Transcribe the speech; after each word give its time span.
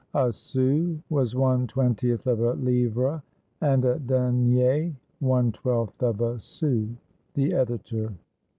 A 0.15 0.31
sou 0.33 0.97
was 1.11 1.35
one 1.35 1.67
twentieth 1.67 2.25
of 2.25 2.39
a 2.39 2.53
livre, 2.53 3.21
and 3.61 3.85
a 3.85 3.99
denier 3.99 4.93
one 5.19 5.51
twelfth 5.51 6.01
of 6.01 6.21
a 6.21 6.39
sou. 6.39 6.87
The 7.35 7.53
Editor. 7.53 8.11